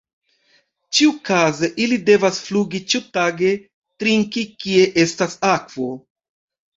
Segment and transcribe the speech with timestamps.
[0.99, 3.51] Ĉiukaze ili devas flugi ĉiutage
[4.05, 5.87] trinki kie estas akvo.